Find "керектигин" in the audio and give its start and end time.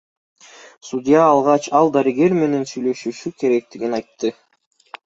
3.45-3.97